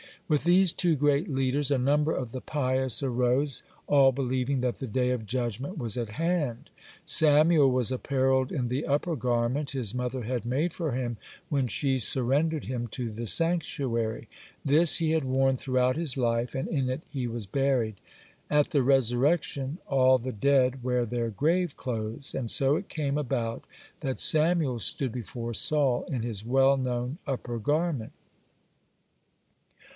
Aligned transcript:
With 0.27 0.45
these 0.45 0.71
two 0.71 0.95
great 0.95 1.29
leaders 1.29 1.69
a 1.69 1.77
number 1.77 2.11
of 2.11 2.31
the 2.31 2.39
pious 2.41 3.03
arose, 3.03 3.63
all 3.85 4.11
believing 4.13 4.61
that 4.61 4.75
the 4.77 4.87
day 4.87 5.09
of 5.11 5.25
judgment 5.27 5.77
was 5.77 5.95
at 5.97 6.11
hand. 6.11 6.69
Samuel 7.05 7.69
was 7.69 7.91
apparelled 7.91 8.49
in 8.51 8.69
the 8.69 8.85
"upper 8.87 9.15
garment" 9.17 9.71
his 9.71 9.93
mother 9.93 10.23
had 10.23 10.43
made 10.45 10.73
for 10.73 10.93
him 10.93 11.17
when 11.49 11.67
she 11.67 11.99
surrendered 11.99 12.65
him 12.65 12.87
to 12.87 13.11
the 13.11 13.27
sanctuary. 13.27 14.27
This 14.65 14.95
he 14.97 15.11
had 15.11 15.25
worn 15.25 15.55
throughout 15.57 15.97
his 15.97 16.15
life, 16.17 16.55
and 16.55 16.67
in 16.69 16.89
it 16.89 17.01
he 17.09 17.27
was 17.27 17.45
buried. 17.45 17.97
At 18.49 18.69
the 18.71 18.81
resurrection 18.83 19.77
all 19.85 20.17
the 20.17 20.31
dead 20.31 20.81
wear 20.81 21.05
their 21.05 21.29
grave 21.29 21.75
clothes, 21.75 22.33
and 22.33 22.49
so 22.49 22.75
it 22.77 22.87
came 22.89 23.17
about 23.19 23.65
that 23.99 24.19
Samuel 24.21 24.79
stood 24.79 25.11
before 25.11 25.53
Saul 25.53 26.05
in 26.07 26.23
his 26.23 26.43
well 26.43 26.77
known 26.77 27.17
"upper 27.27 27.59
garment." 27.59 28.13